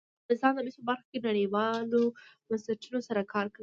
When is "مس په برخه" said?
0.65-1.05